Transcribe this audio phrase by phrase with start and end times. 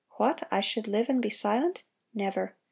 [0.13, 0.47] What!
[0.49, 1.83] I should live and be silent?...
[2.11, 2.55] Never!